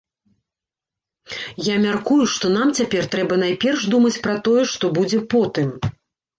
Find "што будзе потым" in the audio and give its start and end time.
4.75-5.69